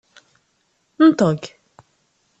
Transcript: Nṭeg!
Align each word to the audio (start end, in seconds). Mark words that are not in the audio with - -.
Nṭeg! 1.09 1.41